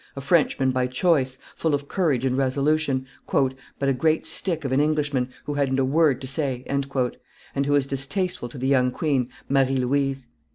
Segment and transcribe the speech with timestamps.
[0.15, 4.79] a Frenchman by choice, full of courage and resolution, "but a great stick of an
[4.79, 6.85] Englishman, who hadn't a word to say," and
[7.67, 10.25] who was distasteful to the young queen, Marie Louise.